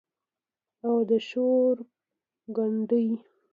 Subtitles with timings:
[0.85, 1.75] او د شور
[2.55, 3.09] ګنډي